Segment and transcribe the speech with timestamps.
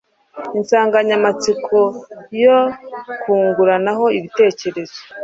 [0.57, 1.77] Insanganyamatsiko
[2.43, 2.59] yo
[3.21, 4.99] kunguranaho ibitekerezo: